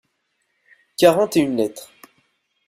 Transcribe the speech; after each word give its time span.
Quarante 0.97 1.37
et 1.37 1.41
une 1.41 1.57
lettres. 1.57 1.91